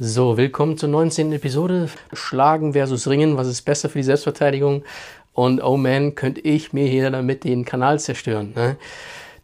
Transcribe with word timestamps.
So, 0.00 0.36
willkommen 0.36 0.78
zur 0.78 0.90
19. 0.90 1.32
Episode. 1.32 1.88
Schlagen 2.12 2.72
versus 2.72 3.08
Ringen, 3.08 3.36
was 3.36 3.48
ist 3.48 3.62
besser 3.62 3.88
für 3.88 3.98
die 3.98 4.04
Selbstverteidigung? 4.04 4.84
Und 5.32 5.60
oh 5.60 5.76
man, 5.76 6.14
könnte 6.14 6.40
ich 6.40 6.72
mir 6.72 6.86
hier 6.86 7.10
damit 7.10 7.42
den 7.42 7.64
Kanal 7.64 7.98
zerstören. 7.98 8.52
Ne? 8.54 8.76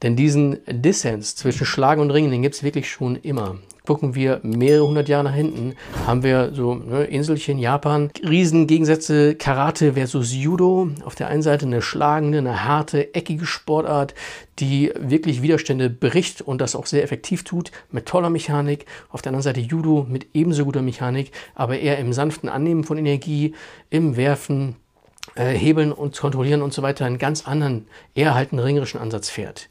Denn 0.05 0.17
diesen 0.17 0.59
Dissens 0.67 1.35
zwischen 1.35 1.65
Schlagen 1.65 2.03
und 2.03 2.11
Ringen, 2.11 2.31
den 2.31 2.43
gibt 2.43 2.55
es 2.55 2.63
wirklich 2.63 2.91
schon 2.91 3.17
immer. 3.17 3.57
Gucken 3.87 4.15
wir 4.15 4.41
mehrere 4.43 4.87
hundert 4.87 5.09
Jahre 5.09 5.25
nach 5.25 5.35
hinten, 5.35 5.77
haben 6.07 6.23
wir 6.23 6.53
so 6.53 6.75
ne, 6.75 7.05
Inselchen 7.05 7.59
Japan, 7.59 8.11
Riesengegensätze 8.23 9.35
Karate 9.35 9.95
versus 9.95 10.35
Judo. 10.35 10.91
Auf 11.07 11.15
der 11.15 11.29
einen 11.29 11.41
Seite 11.41 11.65
eine 11.65 11.81
schlagende, 11.81 12.37
eine 12.37 12.65
harte, 12.65 13.15
eckige 13.15 13.47
Sportart, 13.47 14.15
die 14.59 14.93
wirklich 14.99 15.41
Widerstände 15.41 15.89
bricht 15.89 16.43
und 16.43 16.61
das 16.61 16.77
auch 16.77 16.85
sehr 16.85 17.03
effektiv 17.03 17.43
tut, 17.45 17.73
mit 17.91 18.05
toller 18.05 18.29
Mechanik. 18.29 18.85
Auf 19.09 19.23
der 19.23 19.31
anderen 19.31 19.43
Seite 19.43 19.61
Judo 19.61 20.07
mit 20.07 20.27
ebenso 20.35 20.67
guter 20.67 20.83
Mechanik, 20.83 21.31
aber 21.55 21.79
eher 21.79 21.99
im 21.99 22.13
sanften 22.13 22.51
Annehmen 22.51 22.85
von 22.85 22.99
Energie, 22.99 23.55
im 23.89 24.19
Werfen, 24.19 24.77
äh, 25.35 25.53
Hebeln 25.53 25.93
und 25.93 26.17
Kontrollieren 26.17 26.63
und 26.63 26.73
so 26.73 26.83
weiter 26.83 27.05
einen 27.05 27.19
ganz 27.19 27.47
anderen, 27.47 27.87
eher 28.15 28.35
halt 28.35 28.53
einen 28.53 28.61
ringerischen 28.61 29.01
Ansatz 29.01 29.31
fährt. 29.31 29.69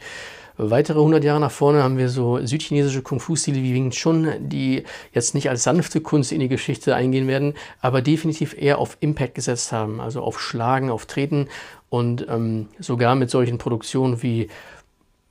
Weitere 0.56 1.00
100 1.00 1.24
Jahre 1.24 1.40
nach 1.40 1.52
vorne 1.52 1.82
haben 1.82 1.98
wir 1.98 2.10
so 2.10 2.46
südchinesische 2.46 3.02
Kung-Fu-Stile 3.02 3.58
wie 3.64 3.74
Wing 3.74 3.90
Chun, 3.90 4.28
die 4.40 4.84
jetzt 5.12 5.34
nicht 5.34 5.50
als 5.50 5.64
sanfte 5.64 6.00
Kunst 6.00 6.32
in 6.32 6.42
die 6.42 6.48
Geschichte 6.48 6.96
eingehen 6.96 7.28
werden, 7.28 7.56
aber 7.82 8.04
definitiv 8.04 8.56
eher 8.56 8.78
auf 8.78 8.98
Impact 9.00 9.34
gesetzt 9.34 9.72
haben, 9.72 10.00
also 10.00 10.22
auf 10.22 10.40
Schlagen, 10.40 10.92
auf 10.92 11.08
Treten 11.08 11.48
und 11.90 12.28
ähm, 12.30 12.68
sogar 12.78 13.16
mit 13.16 13.32
solchen 13.32 13.58
Produktionen 13.58 14.22
wie 14.22 14.50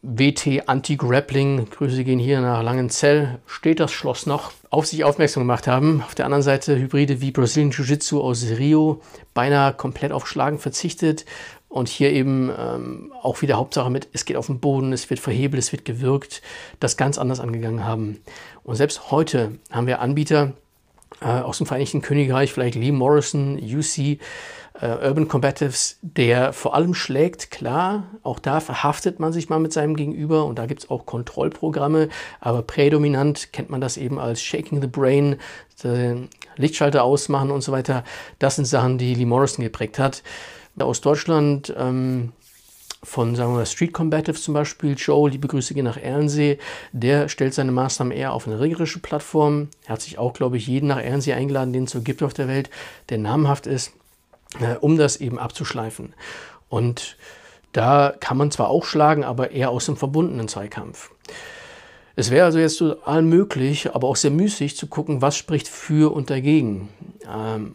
WT 0.04 0.68
Anti-Grappling, 0.68 1.70
Grüße 1.70 2.02
gehen 2.02 2.18
hier 2.18 2.40
nach 2.40 2.60
Langenzell, 2.64 3.38
steht 3.46 3.78
das 3.78 3.92
Schloss 3.92 4.26
noch, 4.26 4.50
auf 4.68 4.84
sich 4.84 5.04
aufmerksam 5.04 5.44
gemacht 5.44 5.68
haben. 5.68 6.02
Auf 6.04 6.16
der 6.16 6.24
anderen 6.24 6.42
Seite 6.42 6.76
Hybride 6.76 7.20
wie 7.20 7.30
Brazilian 7.30 7.70
Jiu-Jitsu 7.70 8.20
aus 8.20 8.44
Rio, 8.58 9.00
beinahe 9.32 9.72
komplett 9.72 10.10
auf 10.10 10.26
Schlagen 10.26 10.58
verzichtet 10.58 11.24
und 11.68 11.88
hier 11.88 12.10
eben 12.10 12.50
ähm, 12.58 13.12
auch 13.22 13.42
wieder 13.42 13.58
Hauptsache 13.58 13.90
mit, 13.90 14.08
es 14.12 14.24
geht 14.24 14.36
auf 14.36 14.46
den 14.46 14.58
Boden, 14.58 14.92
es 14.92 15.08
wird 15.08 15.20
verhebelt, 15.20 15.62
es 15.62 15.70
wird 15.70 15.84
gewirkt, 15.84 16.42
das 16.80 16.96
ganz 16.96 17.16
anders 17.16 17.38
angegangen 17.38 17.84
haben. 17.84 18.18
Und 18.64 18.74
selbst 18.74 19.12
heute 19.12 19.52
haben 19.70 19.86
wir 19.86 20.00
Anbieter 20.00 20.52
aus 21.20 21.58
dem 21.58 21.66
Vereinigten 21.66 22.02
Königreich, 22.02 22.52
vielleicht 22.52 22.74
Lee 22.74 22.92
Morrison, 22.92 23.58
UC, 23.58 24.18
äh, 24.80 25.06
Urban 25.06 25.28
Combatives, 25.28 25.98
der 26.02 26.52
vor 26.52 26.74
allem 26.74 26.94
schlägt, 26.94 27.50
klar, 27.50 28.04
auch 28.22 28.38
da 28.38 28.60
verhaftet 28.60 29.20
man 29.20 29.32
sich 29.32 29.48
mal 29.48 29.60
mit 29.60 29.72
seinem 29.72 29.96
Gegenüber 29.96 30.44
und 30.46 30.58
da 30.58 30.66
gibt 30.66 30.84
es 30.84 30.90
auch 30.90 31.06
Kontrollprogramme, 31.06 32.08
aber 32.40 32.62
prädominant 32.62 33.52
kennt 33.52 33.70
man 33.70 33.80
das 33.80 33.96
eben 33.96 34.18
als 34.18 34.42
Shaking 34.42 34.80
the 34.80 34.88
Brain, 34.88 35.36
Lichtschalter 36.56 37.02
ausmachen 37.02 37.50
und 37.50 37.62
so 37.62 37.72
weiter. 37.72 38.04
Das 38.38 38.54
sind 38.54 38.66
Sachen, 38.66 38.98
die 38.98 39.14
Lee 39.14 39.24
Morrison 39.24 39.64
geprägt 39.64 39.98
hat 39.98 40.22
aus 40.78 41.00
Deutschland 41.00 41.72
ähm, 41.76 42.32
von, 43.04 43.34
sagen 43.34 43.56
wir 43.56 43.66
Street 43.66 43.92
Combatives 43.92 44.42
zum 44.42 44.54
Beispiel, 44.54 44.94
Joe, 44.96 45.28
liebe 45.28 45.48
Grüße 45.48 45.74
gehen 45.74 45.84
nach 45.84 45.96
Ernsee, 45.96 46.58
der 46.92 47.28
stellt 47.28 47.52
seine 47.52 47.72
Maßnahmen 47.72 48.16
eher 48.16 48.32
auf 48.32 48.46
eine 48.46 48.60
ringerische 48.60 49.00
Plattform. 49.00 49.68
Er 49.84 49.94
hat 49.94 50.02
sich 50.02 50.18
auch, 50.18 50.32
glaube 50.32 50.56
ich, 50.56 50.66
jeden 50.68 50.86
nach 50.86 51.00
Ernsee 51.00 51.32
eingeladen, 51.32 51.72
den 51.72 51.84
es 51.84 51.90
so 51.90 52.02
gibt 52.02 52.22
auf 52.22 52.34
der 52.34 52.48
Welt, 52.48 52.70
der 53.08 53.18
namhaft 53.18 53.66
ist, 53.66 53.92
äh, 54.60 54.76
um 54.76 54.96
das 54.96 55.16
eben 55.16 55.38
abzuschleifen. 55.38 56.14
Und 56.68 57.16
da 57.72 58.14
kann 58.20 58.36
man 58.36 58.50
zwar 58.50 58.68
auch 58.68 58.84
schlagen, 58.84 59.24
aber 59.24 59.50
eher 59.50 59.70
aus 59.70 59.86
dem 59.86 59.96
verbundenen 59.96 60.46
Zweikampf. 60.46 61.10
Es 62.14 62.30
wäre 62.30 62.44
also 62.44 62.58
jetzt 62.58 62.76
so 62.76 63.00
allmöglich, 63.02 63.94
aber 63.94 64.06
auch 64.06 64.16
sehr 64.16 64.30
müßig 64.30 64.76
zu 64.76 64.86
gucken, 64.86 65.22
was 65.22 65.36
spricht 65.36 65.66
für 65.66 66.12
und 66.12 66.30
dagegen. 66.30 66.90
Ähm, 67.26 67.74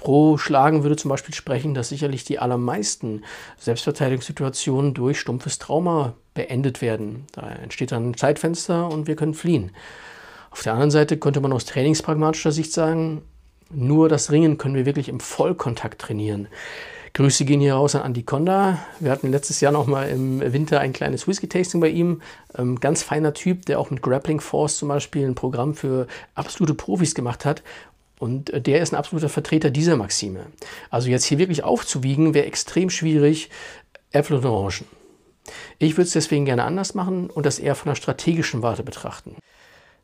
Pro 0.00 0.38
Schlagen 0.38 0.82
würde 0.82 0.96
zum 0.96 1.10
Beispiel 1.10 1.34
sprechen, 1.34 1.74
dass 1.74 1.90
sicherlich 1.90 2.24
die 2.24 2.38
allermeisten 2.38 3.22
Selbstverteidigungssituationen 3.58 4.94
durch 4.94 5.20
stumpfes 5.20 5.58
Trauma 5.58 6.14
beendet 6.32 6.80
werden. 6.80 7.26
Da 7.32 7.42
entsteht 7.50 7.92
dann 7.92 8.08
ein 8.08 8.16
Zeitfenster 8.16 8.88
und 8.88 9.08
wir 9.08 9.14
können 9.14 9.34
fliehen. 9.34 9.72
Auf 10.50 10.62
der 10.62 10.72
anderen 10.72 10.90
Seite 10.90 11.18
könnte 11.18 11.42
man 11.42 11.52
aus 11.52 11.66
trainingspragmatischer 11.66 12.50
Sicht 12.50 12.72
sagen, 12.72 13.20
nur 13.68 14.08
das 14.08 14.32
Ringen 14.32 14.56
können 14.56 14.74
wir 14.74 14.86
wirklich 14.86 15.10
im 15.10 15.20
Vollkontakt 15.20 16.00
trainieren. 16.00 16.48
Grüße 17.12 17.44
gehen 17.44 17.60
hier 17.60 17.74
raus 17.74 17.96
an 17.96 18.06
Andy 18.06 18.22
Konda. 18.22 18.78
Wir 19.00 19.10
hatten 19.10 19.30
letztes 19.30 19.60
Jahr 19.60 19.72
noch 19.72 19.86
mal 19.86 20.08
im 20.08 20.40
Winter 20.52 20.78
ein 20.80 20.92
kleines 20.92 21.26
Whisky-Tasting 21.26 21.80
bei 21.80 21.88
ihm. 21.88 22.22
Ähm, 22.56 22.78
ganz 22.78 23.02
feiner 23.02 23.34
Typ, 23.34 23.66
der 23.66 23.80
auch 23.80 23.90
mit 23.90 24.00
Grappling 24.00 24.40
Force 24.40 24.78
zum 24.78 24.88
Beispiel 24.88 25.26
ein 25.26 25.34
Programm 25.34 25.74
für 25.74 26.06
absolute 26.34 26.74
Profis 26.74 27.14
gemacht 27.14 27.44
hat. 27.44 27.62
Und 28.20 28.50
äh, 28.50 28.60
der 28.60 28.82
ist 28.82 28.92
ein 28.92 28.96
absoluter 28.96 29.28
Vertreter 29.28 29.70
dieser 29.70 29.96
Maxime. 29.96 30.46
Also 30.90 31.08
jetzt 31.08 31.24
hier 31.24 31.38
wirklich 31.38 31.64
aufzuwiegen, 31.64 32.34
wäre 32.34 32.46
extrem 32.46 32.90
schwierig. 32.90 33.50
Äpfel 34.12 34.36
und 34.36 34.44
Orangen. 34.44 34.86
Ich 35.78 35.94
würde 35.94 36.06
es 36.06 36.12
deswegen 36.12 36.44
gerne 36.44 36.64
anders 36.64 36.94
machen 36.94 37.30
und 37.30 37.46
das 37.46 37.58
eher 37.58 37.74
von 37.74 37.88
einer 37.88 37.96
strategischen 37.96 38.62
Warte 38.62 38.82
betrachten. 38.82 39.36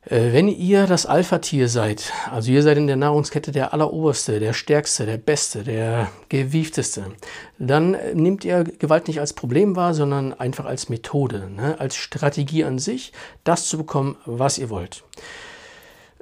Äh, 0.06 0.32
wenn 0.32 0.48
ihr 0.48 0.86
das 0.86 1.04
Alpha-Tier 1.04 1.68
seid, 1.68 2.12
also 2.30 2.50
ihr 2.50 2.62
seid 2.62 2.78
in 2.78 2.86
der 2.86 2.96
Nahrungskette 2.96 3.52
der 3.52 3.74
Alleroberste, 3.74 4.40
der 4.40 4.54
Stärkste, 4.54 5.04
der 5.04 5.18
Beste, 5.18 5.62
der 5.64 6.10
Gewiefteste, 6.28 7.12
dann 7.58 7.94
äh, 7.94 8.14
nehmt 8.14 8.44
ihr 8.44 8.64
Gewalt 8.64 9.08
nicht 9.08 9.20
als 9.20 9.34
Problem 9.34 9.76
wahr, 9.76 9.92
sondern 9.92 10.32
einfach 10.32 10.64
als 10.64 10.88
Methode, 10.88 11.50
ne? 11.50 11.78
als 11.78 11.96
Strategie 11.96 12.64
an 12.64 12.78
sich, 12.78 13.12
das 13.44 13.66
zu 13.66 13.76
bekommen, 13.76 14.16
was 14.24 14.56
ihr 14.58 14.70
wollt. 14.70 15.02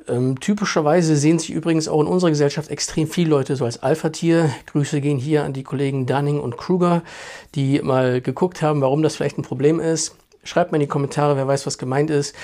Ähm, 0.06 0.38
typischerweise 0.38 1.16
sehen 1.16 1.38
sich 1.38 1.50
übrigens 1.50 1.88
auch 1.88 2.00
in 2.00 2.06
unserer 2.06 2.30
Gesellschaft 2.30 2.70
extrem 2.70 3.08
viele 3.08 3.30
Leute 3.30 3.56
so 3.56 3.64
als 3.64 3.82
Alpha-Tier. 3.82 4.50
Grüße 4.66 5.00
gehen 5.00 5.18
hier 5.18 5.44
an 5.44 5.54
die 5.54 5.62
Kollegen 5.62 6.06
Dunning 6.06 6.40
und 6.40 6.56
Kruger, 6.56 7.02
die 7.54 7.80
mal 7.80 8.20
geguckt 8.20 8.60
haben, 8.60 8.82
warum 8.82 9.02
das 9.02 9.16
vielleicht 9.16 9.38
ein 9.38 9.42
Problem 9.42 9.80
ist. 9.80 10.16
Schreibt 10.42 10.72
mal 10.72 10.76
in 10.76 10.82
die 10.82 10.88
Kommentare, 10.88 11.36
wer 11.36 11.48
weiß, 11.48 11.66
was 11.66 11.78
gemeint 11.78 12.10
ist. 12.10 12.34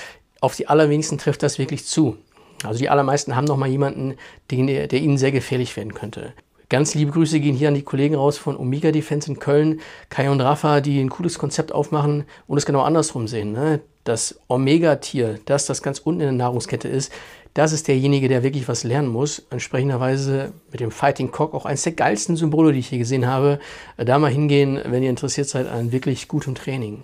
Auf 0.40 0.56
die 0.56 0.68
allerwenigsten 0.68 1.18
trifft 1.18 1.42
das 1.42 1.58
wirklich 1.58 1.84
zu. 1.84 2.16
Also 2.64 2.78
die 2.78 2.88
allermeisten 2.88 3.36
haben 3.36 3.44
noch 3.44 3.56
mal 3.56 3.68
jemanden, 3.68 4.16
den, 4.50 4.66
der 4.66 4.92
ihnen 4.92 5.18
sehr 5.18 5.32
gefährlich 5.32 5.76
werden 5.76 5.92
könnte. 5.92 6.32
Ganz 6.70 6.94
liebe 6.94 7.10
Grüße 7.10 7.40
gehen 7.40 7.56
hier 7.56 7.66
an 7.66 7.74
die 7.74 7.82
Kollegen 7.82 8.14
raus 8.14 8.38
von 8.38 8.56
Omega 8.56 8.92
Defense 8.92 9.28
in 9.28 9.40
Köln, 9.40 9.80
Kai 10.08 10.30
und 10.30 10.40
Rafa, 10.40 10.80
die 10.80 11.00
ein 11.00 11.10
cooles 11.10 11.36
Konzept 11.36 11.72
aufmachen 11.72 12.24
und 12.46 12.58
es 12.58 12.64
genau 12.64 12.82
andersrum 12.82 13.26
sehen. 13.26 13.52
Ne? 13.52 13.80
Das 14.04 14.38
Omega-Tier, 14.46 15.40
das 15.46 15.66
das 15.66 15.82
ganz 15.82 15.98
unten 15.98 16.20
in 16.20 16.26
der 16.28 16.36
Nahrungskette 16.36 16.86
ist, 16.86 17.10
das 17.54 17.72
ist 17.72 17.88
derjenige, 17.88 18.28
der 18.28 18.42
wirklich 18.42 18.68
was 18.68 18.84
lernen 18.84 19.08
muss. 19.08 19.42
Entsprechenderweise 19.50 20.52
mit 20.70 20.80
dem 20.80 20.90
Fighting 20.90 21.32
Cock 21.32 21.52
auch 21.54 21.66
eines 21.66 21.82
der 21.82 21.92
geilsten 21.92 22.36
Symbole, 22.36 22.72
die 22.72 22.78
ich 22.78 22.88
hier 22.88 22.98
gesehen 22.98 23.26
habe. 23.26 23.58
Da 23.96 24.18
mal 24.18 24.30
hingehen, 24.30 24.80
wenn 24.84 25.02
ihr 25.02 25.10
interessiert 25.10 25.48
seid 25.48 25.66
an 25.66 25.92
wirklich 25.92 26.28
gutem 26.28 26.54
Training. 26.54 27.02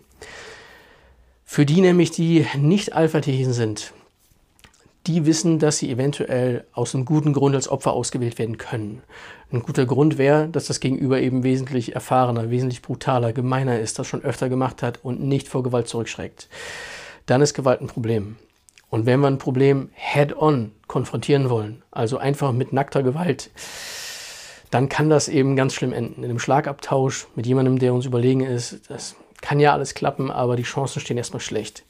Für 1.44 1.66
die 1.66 1.80
nämlich, 1.80 2.10
die 2.10 2.46
nicht 2.56 2.92
Alpha-Tierchen 2.92 3.52
sind, 3.52 3.92
die 5.06 5.26
wissen, 5.26 5.58
dass 5.58 5.78
sie 5.78 5.90
eventuell 5.90 6.64
aus 6.72 6.94
einem 6.94 7.04
guten 7.04 7.32
Grund 7.32 7.54
als 7.54 7.68
Opfer 7.68 7.92
ausgewählt 7.92 8.38
werden 8.38 8.58
können. 8.58 9.02
Ein 9.52 9.62
guter 9.62 9.86
Grund 9.86 10.18
wäre, 10.18 10.48
dass 10.48 10.66
das 10.66 10.80
Gegenüber 10.80 11.20
eben 11.20 11.44
wesentlich 11.44 11.94
erfahrener, 11.94 12.50
wesentlich 12.50 12.82
brutaler, 12.82 13.32
gemeiner 13.32 13.78
ist, 13.78 13.98
das 13.98 14.08
schon 14.08 14.24
öfter 14.24 14.48
gemacht 14.48 14.82
hat 14.82 15.04
und 15.04 15.20
nicht 15.20 15.46
vor 15.46 15.62
Gewalt 15.62 15.86
zurückschreckt. 15.86 16.48
Dann 17.26 17.42
ist 17.42 17.54
Gewalt 17.54 17.80
ein 17.80 17.86
Problem. 17.86 18.36
Und 18.88 19.06
wenn 19.06 19.20
wir 19.20 19.26
ein 19.26 19.38
Problem 19.38 19.90
head-on 19.94 20.72
konfrontieren 20.86 21.50
wollen, 21.50 21.82
also 21.90 22.18
einfach 22.18 22.52
mit 22.52 22.72
nackter 22.72 23.02
Gewalt, 23.02 23.50
dann 24.70 24.88
kann 24.88 25.10
das 25.10 25.28
eben 25.28 25.56
ganz 25.56 25.74
schlimm 25.74 25.92
enden. 25.92 26.22
In 26.22 26.30
einem 26.30 26.38
Schlagabtausch 26.38 27.26
mit 27.34 27.46
jemandem, 27.46 27.78
der 27.78 27.94
uns 27.94 28.06
überlegen 28.06 28.40
ist, 28.40 28.90
das 28.90 29.16
kann 29.40 29.60
ja 29.60 29.72
alles 29.72 29.94
klappen, 29.94 30.30
aber 30.30 30.56
die 30.56 30.62
Chancen 30.62 31.00
stehen 31.00 31.18
erstmal 31.18 31.40
schlecht. 31.40 31.84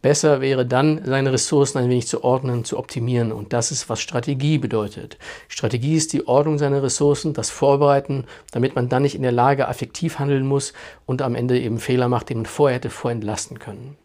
Besser 0.00 0.40
wäre 0.40 0.64
dann, 0.64 1.02
seine 1.04 1.32
Ressourcen 1.32 1.78
ein 1.78 1.90
wenig 1.90 2.06
zu 2.06 2.22
ordnen, 2.22 2.64
zu 2.64 2.78
optimieren. 2.78 3.32
Und 3.32 3.52
das 3.52 3.72
ist, 3.72 3.88
was 3.88 4.00
Strategie 4.00 4.58
bedeutet. 4.58 5.18
Strategie 5.48 5.96
ist 5.96 6.12
die 6.12 6.28
Ordnung 6.28 6.56
seiner 6.56 6.84
Ressourcen, 6.84 7.32
das 7.32 7.50
Vorbereiten, 7.50 8.24
damit 8.52 8.76
man 8.76 8.88
dann 8.88 9.02
nicht 9.02 9.16
in 9.16 9.22
der 9.22 9.32
Lage 9.32 9.66
affektiv 9.66 10.20
handeln 10.20 10.46
muss 10.46 10.72
und 11.04 11.20
am 11.20 11.34
Ende 11.34 11.58
eben 11.58 11.80
Fehler 11.80 12.08
macht, 12.08 12.28
die 12.28 12.36
man 12.36 12.46
vorher 12.46 12.76
hätte 12.76 12.90
vorentlasten 12.90 13.58
können. 13.58 13.96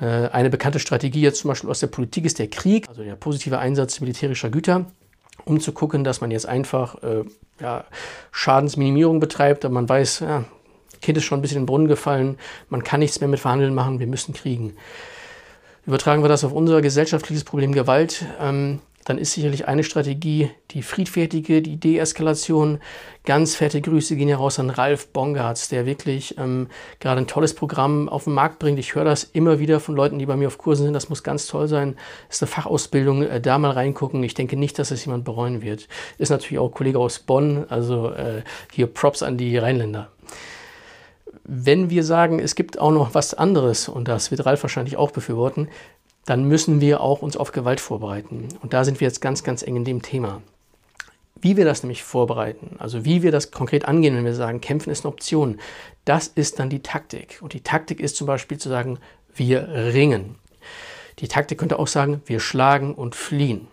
Äh, 0.00 0.28
eine 0.28 0.50
bekannte 0.50 0.78
Strategie 0.78 1.20
jetzt 1.20 1.40
zum 1.40 1.48
Beispiel 1.48 1.70
aus 1.70 1.80
der 1.80 1.88
Politik 1.88 2.24
ist 2.24 2.38
der 2.38 2.48
Krieg, 2.48 2.88
also 2.88 3.02
der 3.02 3.16
positive 3.16 3.58
Einsatz 3.58 4.00
militärischer 4.00 4.50
Güter, 4.50 4.86
um 5.44 5.60
zu 5.60 5.72
gucken, 5.72 6.04
dass 6.04 6.20
man 6.20 6.30
jetzt 6.30 6.46
einfach 6.46 7.02
äh, 7.02 7.24
ja, 7.60 7.84
Schadensminimierung 8.32 9.20
betreibt, 9.20 9.64
aber 9.64 9.74
man 9.74 9.88
weiß, 9.88 10.20
ja, 10.20 10.44
Kind 11.02 11.18
ist 11.18 11.24
schon 11.24 11.38
ein 11.38 11.42
bisschen 11.42 11.58
in 11.58 11.62
den 11.62 11.66
Brunnen 11.66 11.88
gefallen, 11.88 12.38
man 12.68 12.82
kann 12.82 13.00
nichts 13.00 13.20
mehr 13.20 13.28
mit 13.28 13.40
Verhandeln 13.40 13.74
machen, 13.74 14.00
wir 14.00 14.06
müssen 14.06 14.34
kriegen. 14.34 14.74
Übertragen 15.86 16.22
wir 16.22 16.28
das 16.28 16.44
auf 16.44 16.52
unser 16.52 16.82
gesellschaftliches 16.82 17.44
Problem 17.44 17.72
Gewalt, 17.72 18.24
ähm, 18.40 18.80
dann 19.10 19.18
ist 19.18 19.32
sicherlich 19.32 19.66
eine 19.66 19.82
Strategie 19.82 20.50
die 20.70 20.82
friedfertige, 20.82 21.62
die 21.62 21.78
Deeskalation. 21.78 22.78
Ganz 23.24 23.56
fette 23.56 23.80
Grüße 23.80 24.14
gehen 24.14 24.28
ja 24.28 24.36
raus 24.36 24.60
an 24.60 24.70
Ralf 24.70 25.08
Bongartz, 25.08 25.68
der 25.68 25.84
wirklich 25.84 26.38
ähm, 26.38 26.68
gerade 27.00 27.20
ein 27.20 27.26
tolles 27.26 27.54
Programm 27.54 28.08
auf 28.08 28.24
den 28.24 28.34
Markt 28.34 28.60
bringt. 28.60 28.78
Ich 28.78 28.94
höre 28.94 29.04
das 29.04 29.24
immer 29.24 29.58
wieder 29.58 29.80
von 29.80 29.96
Leuten, 29.96 30.20
die 30.20 30.26
bei 30.26 30.36
mir 30.36 30.46
auf 30.46 30.58
Kursen 30.58 30.84
sind. 30.84 30.94
Das 30.94 31.08
muss 31.08 31.24
ganz 31.24 31.48
toll 31.48 31.66
sein. 31.66 31.96
Das 32.28 32.36
ist 32.36 32.42
eine 32.44 32.50
Fachausbildung. 32.52 33.24
Äh, 33.24 33.40
da 33.40 33.58
mal 33.58 33.72
reingucken. 33.72 34.22
Ich 34.22 34.34
denke 34.34 34.56
nicht, 34.56 34.78
dass 34.78 34.92
es 34.92 35.04
jemand 35.04 35.24
bereuen 35.24 35.60
wird. 35.60 35.88
Ist 36.18 36.30
natürlich 36.30 36.60
auch 36.60 36.68
ein 36.68 36.74
Kollege 36.74 37.00
aus 37.00 37.18
Bonn. 37.18 37.66
Also 37.68 38.10
äh, 38.10 38.42
hier 38.72 38.86
Props 38.86 39.24
an 39.24 39.36
die 39.36 39.58
Rheinländer. 39.58 40.12
Wenn 41.42 41.90
wir 41.90 42.04
sagen, 42.04 42.38
es 42.38 42.54
gibt 42.54 42.78
auch 42.78 42.92
noch 42.92 43.14
was 43.14 43.34
anderes, 43.34 43.88
und 43.88 44.06
das 44.06 44.30
wird 44.30 44.46
Ralf 44.46 44.62
wahrscheinlich 44.62 44.96
auch 44.96 45.10
befürworten, 45.10 45.68
dann 46.26 46.44
müssen 46.44 46.80
wir 46.80 47.00
auch 47.00 47.22
uns 47.22 47.36
auf 47.36 47.52
Gewalt 47.52 47.80
vorbereiten. 47.80 48.48
Und 48.62 48.72
da 48.72 48.84
sind 48.84 49.00
wir 49.00 49.06
jetzt 49.06 49.20
ganz, 49.20 49.42
ganz 49.42 49.62
eng 49.62 49.76
in 49.76 49.84
dem 49.84 50.02
Thema. 50.02 50.42
Wie 51.40 51.56
wir 51.56 51.64
das 51.64 51.82
nämlich 51.82 52.02
vorbereiten, 52.02 52.76
also 52.78 53.04
wie 53.04 53.22
wir 53.22 53.32
das 53.32 53.50
konkret 53.50 53.86
angehen, 53.86 54.14
wenn 54.14 54.26
wir 54.26 54.34
sagen, 54.34 54.60
kämpfen 54.60 54.90
ist 54.90 55.04
eine 55.04 55.12
Option, 55.12 55.58
das 56.04 56.26
ist 56.26 56.58
dann 56.58 56.68
die 56.68 56.82
Taktik. 56.82 57.38
Und 57.40 57.54
die 57.54 57.62
Taktik 57.62 58.00
ist 58.00 58.16
zum 58.16 58.26
Beispiel 58.26 58.58
zu 58.58 58.68
sagen, 58.68 58.98
wir 59.34 59.66
ringen. 59.68 60.36
Die 61.18 61.28
Taktik 61.28 61.58
könnte 61.58 61.78
auch 61.78 61.86
sagen, 61.86 62.22
wir 62.26 62.40
schlagen 62.40 62.94
und 62.94 63.14
fliehen. 63.14 63.68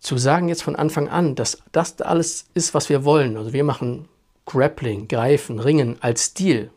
Zu 0.00 0.18
sagen 0.18 0.48
jetzt 0.48 0.62
von 0.62 0.76
Anfang 0.76 1.08
an, 1.08 1.34
dass 1.34 1.58
das 1.72 2.00
alles 2.00 2.46
ist, 2.54 2.74
was 2.74 2.88
wir 2.88 3.04
wollen, 3.04 3.36
also 3.36 3.52
wir 3.52 3.64
machen 3.64 4.08
Grappling, 4.44 5.08
Greifen, 5.08 5.58
Ringen 5.58 5.96
als 6.00 6.26
Stil, 6.26 6.70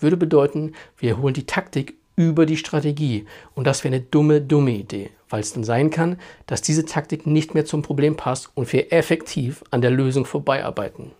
würde 0.00 0.16
bedeuten, 0.16 0.74
wir 0.98 1.18
holen 1.18 1.34
die 1.34 1.46
Taktik 1.46 1.94
über 2.16 2.46
die 2.46 2.56
Strategie. 2.56 3.26
Und 3.54 3.66
das 3.66 3.84
wäre 3.84 3.94
eine 3.94 4.04
dumme, 4.04 4.40
dumme 4.40 4.72
Idee, 4.72 5.10
weil 5.28 5.40
es 5.40 5.52
dann 5.52 5.64
sein 5.64 5.90
kann, 5.90 6.18
dass 6.46 6.62
diese 6.62 6.84
Taktik 6.84 7.26
nicht 7.26 7.54
mehr 7.54 7.64
zum 7.64 7.82
Problem 7.82 8.16
passt 8.16 8.50
und 8.54 8.72
wir 8.72 8.92
effektiv 8.92 9.62
an 9.70 9.80
der 9.80 9.90
Lösung 9.90 10.24
vorbeiarbeiten. 10.24 11.12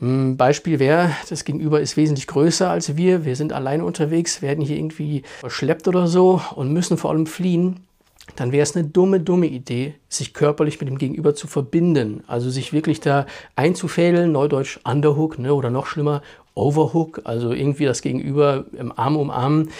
Ein 0.00 0.36
Beispiel 0.36 0.78
wäre, 0.80 1.10
das 1.28 1.44
Gegenüber 1.44 1.80
ist 1.80 1.96
wesentlich 1.96 2.26
größer 2.26 2.68
als 2.68 2.96
wir, 2.96 3.24
wir 3.24 3.36
sind 3.36 3.52
alleine 3.52 3.84
unterwegs, 3.84 4.42
werden 4.42 4.64
hier 4.64 4.76
irgendwie 4.76 5.22
verschleppt 5.40 5.88
oder 5.88 6.08
so 6.08 6.40
und 6.56 6.72
müssen 6.72 6.98
vor 6.98 7.10
allem 7.10 7.26
fliehen 7.26 7.84
dann 8.36 8.52
wäre 8.52 8.62
es 8.62 8.74
eine 8.74 8.86
dumme, 8.86 9.20
dumme 9.20 9.46
Idee, 9.46 9.94
sich 10.08 10.34
körperlich 10.34 10.80
mit 10.80 10.88
dem 10.88 10.98
Gegenüber 10.98 11.34
zu 11.34 11.46
verbinden. 11.46 12.24
Also 12.26 12.50
sich 12.50 12.72
wirklich 12.72 13.00
da 13.00 13.26
einzufädeln, 13.54 14.32
neudeutsch 14.32 14.80
Underhook 14.84 15.38
ne, 15.38 15.54
oder 15.54 15.70
noch 15.70 15.86
schlimmer 15.86 16.22
Overhook, 16.54 17.22
also 17.24 17.52
irgendwie 17.52 17.84
das 17.84 18.02
Gegenüber 18.02 18.64
im 18.78 18.96
Arm 18.96 19.16
umarmen. 19.16 19.70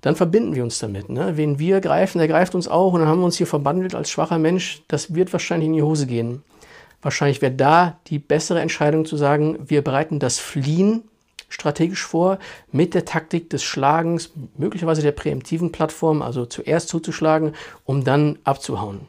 Dann 0.00 0.16
verbinden 0.16 0.54
wir 0.54 0.62
uns 0.62 0.78
damit. 0.78 1.08
Ne? 1.08 1.36
Wen 1.36 1.58
wir 1.58 1.80
greifen, 1.80 2.18
der 2.18 2.28
greift 2.28 2.54
uns 2.54 2.68
auch 2.68 2.92
und 2.92 3.00
dann 3.00 3.08
haben 3.08 3.20
wir 3.20 3.24
uns 3.24 3.38
hier 3.38 3.46
verbandelt 3.46 3.94
als 3.94 4.10
schwacher 4.10 4.38
Mensch. 4.38 4.82
Das 4.88 5.14
wird 5.14 5.32
wahrscheinlich 5.32 5.68
in 5.68 5.74
die 5.74 5.82
Hose 5.82 6.06
gehen. 6.06 6.42
Wahrscheinlich 7.00 7.42
wäre 7.42 7.52
da 7.52 7.98
die 8.06 8.18
bessere 8.18 8.60
Entscheidung 8.60 9.04
zu 9.04 9.16
sagen, 9.16 9.58
wir 9.66 9.82
bereiten 9.82 10.18
das 10.18 10.38
Fliehen 10.38 11.04
strategisch 11.54 12.04
vor, 12.04 12.38
mit 12.72 12.94
der 12.94 13.04
Taktik 13.04 13.48
des 13.50 13.62
Schlagens, 13.62 14.32
möglicherweise 14.56 15.02
der 15.02 15.12
präemptiven 15.12 15.72
Plattform, 15.72 16.20
also 16.20 16.46
zuerst 16.46 16.88
zuzuschlagen, 16.88 17.54
um 17.84 18.04
dann 18.04 18.38
abzuhauen. 18.44 19.02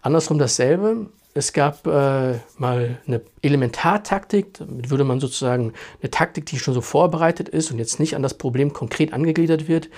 Andersrum 0.00 0.38
dasselbe. 0.38 1.06
Es 1.34 1.52
gab 1.52 1.86
äh, 1.86 2.38
mal 2.58 2.98
eine 3.06 3.22
Elementartaktik, 3.40 4.54
damit 4.54 4.90
würde 4.90 5.04
man 5.04 5.18
sozusagen 5.18 5.72
eine 6.00 6.10
Taktik, 6.10 6.46
die 6.46 6.58
schon 6.58 6.74
so 6.74 6.82
vorbereitet 6.82 7.48
ist 7.48 7.70
und 7.70 7.78
jetzt 7.78 7.98
nicht 7.98 8.14
an 8.16 8.22
das 8.22 8.34
Problem 8.34 8.72
konkret 8.72 9.12
angegliedert 9.14 9.66
wird, 9.66 9.88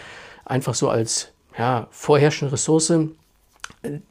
einfach 0.44 0.74
so 0.74 0.88
als 0.88 1.32
ja, 1.58 1.88
vorherrschende 1.90 2.52
Ressource 2.52 2.92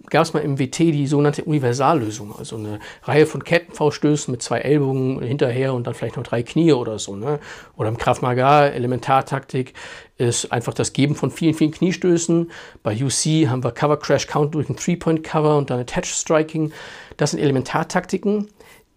gab 0.09 0.23
es 0.23 0.33
mal 0.33 0.41
im 0.41 0.59
WT 0.59 0.79
die 0.79 1.07
sogenannte 1.07 1.43
Universallösung, 1.43 2.35
also 2.37 2.57
eine 2.57 2.79
Reihe 3.03 3.25
von 3.25 3.43
Kettenfauststößen 3.43 4.31
mit 4.31 4.41
zwei 4.41 4.59
Ellbogen 4.59 5.21
hinterher 5.21 5.73
und 5.73 5.87
dann 5.87 5.93
vielleicht 5.93 6.17
noch 6.17 6.23
drei 6.23 6.43
Knie 6.43 6.73
oder 6.73 6.99
so. 6.99 7.15
Ne? 7.15 7.39
Oder 7.75 7.89
im 7.89 7.97
Krav 7.97 8.21
Maga, 8.21 8.67
Elementartaktik, 8.67 9.73
ist 10.17 10.51
einfach 10.51 10.73
das 10.73 10.93
Geben 10.93 11.15
von 11.15 11.31
vielen, 11.31 11.53
vielen 11.53 11.71
Kniestößen. 11.71 12.51
Bei 12.83 12.93
UC 12.93 13.47
haben 13.49 13.63
wir 13.63 13.71
Cover 13.71 13.97
Crash 13.97 14.27
Count 14.27 14.53
durch 14.53 14.69
ein 14.69 14.75
Three-Point-Cover 14.75 15.57
und 15.57 15.69
dann 15.69 15.79
Attach 15.79 16.05
Striking. 16.05 16.71
Das 17.17 17.31
sind 17.31 17.39
Elementartaktiken, 17.39 18.49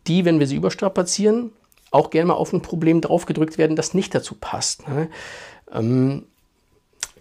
die, 0.07 0.25
wenn 0.25 0.39
wir 0.39 0.47
sie 0.47 0.57
überstrapazieren, 0.57 1.53
auch 1.91 2.11
gerne 2.11 2.29
mal 2.29 2.35
auf 2.35 2.53
ein 2.53 2.63
Problem 2.63 3.01
draufgedrückt 3.01 3.59
werden, 3.59 3.77
das 3.77 3.95
nicht 3.95 4.15
dazu 4.15 4.35
passt. 4.39 4.87
Ne? 4.89 5.09
Ähm, 5.73 6.25
äh, 6.25 6.36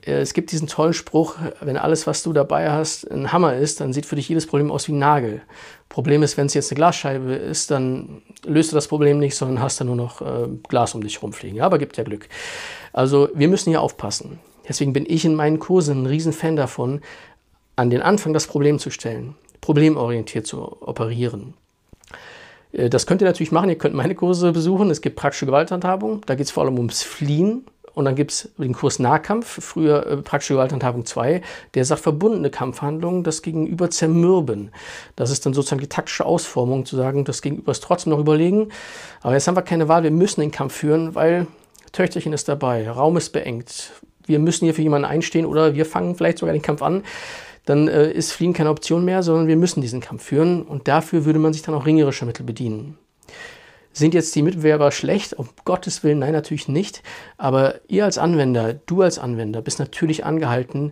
es 0.06 0.34
gibt 0.34 0.52
diesen 0.52 0.68
tollen 0.68 0.94
Spruch, 0.94 1.36
wenn 1.62 1.78
alles, 1.78 2.06
was 2.06 2.22
du 2.22 2.32
dabei 2.32 2.72
hast, 2.72 3.10
ein 3.10 3.32
Hammer 3.32 3.56
ist, 3.56 3.82
dann 3.82 3.92
sieht 3.92 4.06
für 4.06 4.16
dich 4.16 4.30
jedes 4.30 4.46
Problem 4.46 4.72
aus 4.72 4.88
wie 4.88 4.94
ein 4.94 5.00
Nagel. 5.00 5.42
Problem 5.90 6.22
ist, 6.22 6.38
wenn 6.38 6.46
es 6.46 6.54
jetzt 6.54 6.72
eine 6.72 6.78
Glasscheibe 6.78 7.34
ist, 7.34 7.72
dann 7.72 8.22
löst 8.46 8.72
du 8.72 8.76
das 8.76 8.88
Problem 8.88 9.18
nicht, 9.18 9.36
sondern 9.36 9.62
hast 9.62 9.80
dann 9.80 9.88
nur 9.88 9.96
noch 9.96 10.22
äh, 10.22 10.48
Glas 10.68 10.94
um 10.94 11.02
dich 11.02 11.22
rumfliegen. 11.22 11.58
Ja, 11.58 11.66
aber 11.66 11.80
gibt 11.80 11.98
ja 11.98 12.04
Glück. 12.04 12.30
Also 12.94 13.30
wir 13.34 13.48
müssen 13.48 13.72
hier 13.72 13.82
aufpassen. 13.82 14.40
Deswegen 14.68 14.94
bin 14.94 15.06
ich 15.08 15.26
in 15.26 15.36
meinen 15.36 15.60
Kursen 15.60 16.04
ein 16.04 16.06
Riesenfan 16.06 16.56
davon, 16.56 17.02
an 17.76 17.90
den 17.90 18.02
Anfang 18.02 18.34
das 18.34 18.48
Problem 18.48 18.80
zu 18.80 18.92
stellen, 18.92 19.36
problemorientiert 19.62 20.46
zu 20.46 20.82
operieren. 20.82 21.56
Äh, 22.72 22.90
das 22.90 23.08
könnt 23.08 23.22
ihr 23.22 23.28
natürlich 23.28 23.52
machen. 23.52 23.70
Ihr 23.70 23.78
könnt 23.78 23.96
meine 23.96 24.14
Kurse 24.16 24.52
besuchen. 24.52 24.92
Es 24.92 25.02
gibt 25.02 25.16
praktische 25.16 25.48
Gewalthandhabung. 25.48 26.22
Da 26.26 26.36
geht 26.36 26.46
es 26.46 26.52
vor 26.52 26.64
allem 26.64 26.78
ums 26.78 27.02
Fliehen 27.02 27.66
und 27.96 28.06
dann 28.06 28.16
gibt 28.16 28.32
es 28.32 28.50
den 28.58 28.74
Kurs 28.74 29.00
Nahkampf, 29.00 29.64
früher 29.64 30.06
äh, 30.06 30.18
praktische 30.18 30.54
Gewalthandhabung 30.54 31.06
2, 31.06 31.42
der 31.74 31.86
sagt 31.86 32.02
verbundene 32.02 32.50
Kampfhandlungen, 32.50 33.24
das 33.24 33.42
Gegenüber 33.42 33.90
zermürben. 33.90 34.72
Das 35.16 35.32
ist 35.32 35.46
dann 35.46 35.54
sozusagen 35.54 35.82
die 35.82 35.88
taktische 35.88 36.26
Ausformung, 36.26 36.86
zu 36.86 36.96
sagen, 36.96 37.26
das 37.26 37.42
Gegenüber 37.42 37.72
ist 37.72 37.84
trotzdem 37.84 38.12
noch 38.12 38.20
überlegen. 38.20 38.70
Aber 39.22 39.34
jetzt 39.34 39.48
haben 39.48 39.56
wir 39.56 39.64
keine 39.64 39.88
Wahl, 39.88 40.04
wir 40.04 40.12
müssen 40.12 40.42
den 40.42 40.52
Kampf 40.52 40.76
führen, 40.76 41.16
weil 41.16 41.48
Töchterchen 41.92 42.34
ist 42.34 42.48
dabei, 42.48 42.90
Raum 42.90 43.18
ist 43.18 43.32
beengt. 43.32 43.92
Wir 44.26 44.40
müssen 44.40 44.66
hier 44.66 44.74
für 44.74 44.82
jemanden 44.82 45.06
einstehen 45.06 45.46
oder 45.46 45.74
wir 45.76 45.86
fangen 45.86 46.16
vielleicht 46.16 46.40
sogar 46.40 46.54
den 46.54 46.62
Kampf 46.62 46.82
an 46.82 47.04
dann 47.66 47.88
äh, 47.88 48.12
ist 48.12 48.32
Fliehen 48.32 48.54
keine 48.54 48.70
Option 48.70 49.04
mehr, 49.06 49.24
sondern 49.24 49.48
wir 49.48 49.58
müssen 49.58 49.82
diesen 49.82 50.00
Kampf 50.00 50.24
führen 50.24 50.62
und 50.62 50.88
dafür 50.88 51.26
würde 51.26 51.40
man 51.40 51.52
sich 51.52 51.64
dann 51.64 51.76
auch 51.76 51.86
ringerischer 51.86 52.26
Mittel 52.26 52.46
bedienen. 52.46 52.98
Sind 53.98 54.14
jetzt 54.14 54.36
die 54.36 54.42
Mitbewerber 54.42 54.92
schlecht? 54.92 55.32
Um 55.32 55.48
Gottes 55.64 56.04
Willen, 56.04 56.20
nein, 56.20 56.34
natürlich 56.34 56.68
nicht. 56.68 57.02
Aber 57.38 57.76
ihr 57.88 58.04
als 58.04 58.18
Anwender, 58.18 58.74
du 58.74 59.02
als 59.02 59.18
Anwender, 59.18 59.62
bist 59.62 59.80
natürlich 59.80 60.26
angehalten 60.26 60.92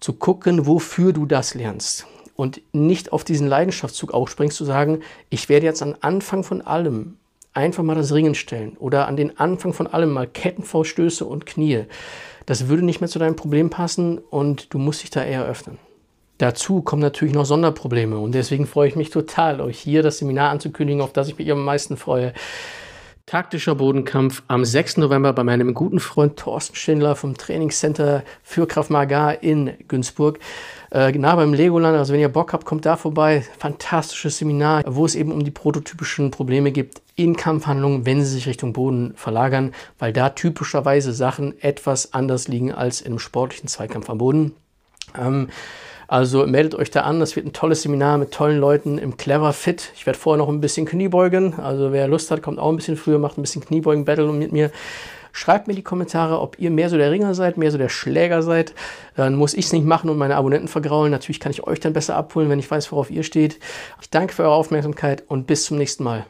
zu 0.00 0.12
gucken, 0.12 0.66
wofür 0.66 1.12
du 1.12 1.24
das 1.24 1.54
lernst. 1.54 2.08
Und 2.34 2.62
nicht 2.72 3.12
auf 3.12 3.22
diesen 3.22 3.46
Leidenschaftszug 3.46 4.12
aufspringst, 4.12 4.56
zu 4.56 4.64
sagen, 4.64 5.02
ich 5.30 5.48
werde 5.48 5.66
jetzt 5.66 5.82
an 5.82 5.94
Anfang 6.00 6.42
von 6.42 6.62
allem 6.62 7.16
einfach 7.52 7.84
mal 7.84 7.94
das 7.94 8.12
Ringen 8.12 8.34
stellen 8.34 8.76
oder 8.76 9.06
an 9.06 9.16
den 9.16 9.38
Anfang 9.38 9.72
von 9.72 9.86
allem 9.86 10.10
mal 10.10 10.26
Kettenfauststöße 10.26 11.24
und 11.24 11.46
Knie. 11.46 11.84
Das 12.44 12.66
würde 12.66 12.84
nicht 12.84 13.00
mehr 13.00 13.08
zu 13.08 13.20
deinem 13.20 13.36
Problem 13.36 13.70
passen 13.70 14.18
und 14.18 14.74
du 14.74 14.78
musst 14.78 15.04
dich 15.04 15.10
da 15.10 15.22
eher 15.22 15.44
öffnen. 15.46 15.78
Dazu 16.38 16.82
kommen 16.82 17.02
natürlich 17.02 17.34
noch 17.34 17.46
Sonderprobleme 17.46 18.18
und 18.18 18.32
deswegen 18.32 18.66
freue 18.66 18.88
ich 18.88 18.96
mich 18.96 19.10
total, 19.10 19.60
euch 19.60 19.78
hier 19.78 20.02
das 20.02 20.18
Seminar 20.18 20.50
anzukündigen, 20.50 21.00
auf 21.00 21.12
das 21.12 21.28
ich 21.28 21.38
mich 21.38 21.50
am 21.50 21.64
meisten 21.64 21.96
freue. 21.96 22.32
Taktischer 23.28 23.74
Bodenkampf 23.74 24.44
am 24.46 24.64
6. 24.64 24.98
November 24.98 25.32
bei 25.32 25.42
meinem 25.42 25.74
guten 25.74 25.98
Freund 25.98 26.36
Thorsten 26.36 26.76
Schindler 26.76 27.16
vom 27.16 27.36
Trainingscenter 27.36 28.22
für 28.44 28.68
Kraft 28.68 28.88
Maga 28.90 29.32
in 29.32 29.72
Günzburg. 29.88 30.38
Äh, 30.92 31.10
nah 31.10 31.34
beim 31.34 31.52
Legoland, 31.52 31.96
also 31.96 32.12
wenn 32.12 32.20
ihr 32.20 32.28
Bock 32.28 32.52
habt, 32.52 32.64
kommt 32.64 32.86
da 32.86 32.96
vorbei. 32.96 33.44
Fantastisches 33.58 34.38
Seminar, 34.38 34.84
wo 34.86 35.04
es 35.04 35.16
eben 35.16 35.32
um 35.32 35.42
die 35.42 35.50
prototypischen 35.50 36.30
Probleme 36.30 36.70
gibt 36.70 37.02
in 37.16 37.34
Kampfhandlungen, 37.34 38.06
wenn 38.06 38.22
sie 38.22 38.30
sich 38.30 38.46
Richtung 38.46 38.72
Boden 38.72 39.14
verlagern, 39.16 39.72
weil 39.98 40.12
da 40.12 40.30
typischerweise 40.30 41.12
Sachen 41.12 41.60
etwas 41.60 42.12
anders 42.12 42.46
liegen 42.46 42.72
als 42.72 43.04
einem 43.04 43.18
sportlichen 43.18 43.68
Zweikampf 43.68 44.08
am 44.08 44.18
Boden. 44.18 44.54
Ähm, 45.18 45.48
also 46.08 46.46
meldet 46.46 46.74
euch 46.74 46.90
da 46.90 47.02
an, 47.02 47.20
das 47.20 47.36
wird 47.36 47.46
ein 47.46 47.52
tolles 47.52 47.82
Seminar 47.82 48.18
mit 48.18 48.32
tollen 48.32 48.58
Leuten 48.58 48.98
im 48.98 49.16
Clever 49.16 49.52
Fit. 49.52 49.90
Ich 49.96 50.06
werde 50.06 50.18
vorher 50.18 50.38
noch 50.38 50.48
ein 50.48 50.60
bisschen 50.60 50.86
Kniebeugen, 50.86 51.58
also 51.58 51.92
wer 51.92 52.08
Lust 52.08 52.30
hat, 52.30 52.42
kommt 52.42 52.58
auch 52.58 52.70
ein 52.70 52.76
bisschen 52.76 52.96
früher, 52.96 53.18
macht 53.18 53.38
ein 53.38 53.42
bisschen 53.42 53.64
Kniebeugen-Battle 53.64 54.32
mit 54.32 54.52
mir. 54.52 54.70
Schreibt 55.32 55.68
mir 55.68 55.74
die 55.74 55.82
Kommentare, 55.82 56.40
ob 56.40 56.58
ihr 56.58 56.70
mehr 56.70 56.88
so 56.88 56.96
der 56.96 57.10
Ringer 57.10 57.34
seid, 57.34 57.58
mehr 57.58 57.70
so 57.70 57.76
der 57.76 57.90
Schläger 57.90 58.40
seid. 58.40 58.72
Dann 59.16 59.34
muss 59.34 59.52
ich 59.52 59.66
es 59.66 59.72
nicht 59.72 59.84
machen 59.84 60.08
und 60.08 60.16
meine 60.16 60.36
Abonnenten 60.36 60.66
vergraulen. 60.66 61.10
Natürlich 61.10 61.40
kann 61.40 61.52
ich 61.52 61.62
euch 61.64 61.78
dann 61.78 61.92
besser 61.92 62.16
abholen, 62.16 62.48
wenn 62.48 62.58
ich 62.58 62.70
weiß, 62.70 62.90
worauf 62.90 63.10
ihr 63.10 63.22
steht. 63.22 63.58
Ich 64.00 64.08
danke 64.08 64.32
für 64.32 64.44
eure 64.44 64.54
Aufmerksamkeit 64.54 65.24
und 65.28 65.46
bis 65.46 65.66
zum 65.66 65.76
nächsten 65.76 66.04
Mal. 66.04 66.24